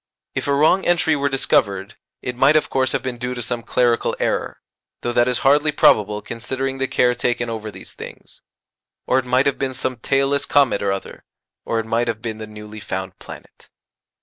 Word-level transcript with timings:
If 0.33 0.47
a 0.47 0.53
wrong 0.53 0.83
entry 0.83 1.15
were 1.15 1.29
discovered, 1.29 1.95
it 2.23 2.35
might 2.35 2.55
of 2.55 2.71
course 2.71 2.91
have 2.93 3.03
been 3.03 3.19
due 3.19 3.35
to 3.35 3.41
some 3.43 3.61
clerical 3.61 4.15
error, 4.19 4.59
though 5.01 5.11
that 5.13 5.27
is 5.27 5.37
hardly 5.45 5.71
probable 5.71 6.23
considering 6.23 6.79
the 6.79 6.87
care 6.87 7.13
taken 7.13 7.51
over 7.51 7.69
these 7.69 7.93
things, 7.93 8.41
or 9.05 9.19
it 9.19 9.25
might 9.25 9.45
have 9.45 9.59
been 9.59 9.75
some 9.75 9.97
tailless 9.97 10.45
comet 10.45 10.81
or 10.81 10.91
other, 10.91 11.23
or 11.65 11.79
it 11.79 11.85
might 11.85 12.07
have 12.07 12.19
been 12.19 12.39
the 12.39 12.47
newly 12.47 12.79
found 12.79 13.19
planet. 13.19 13.69